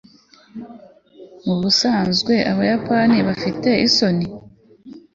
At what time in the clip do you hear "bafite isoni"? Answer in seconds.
3.27-4.25